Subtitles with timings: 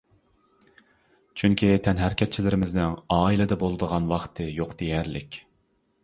[1.41, 5.39] چۈنكى تەنھەرىكەتچىلىرىمىزنىڭ ئائىلىدە بولىدىغان ۋاقتى يوق دېيەرلىك.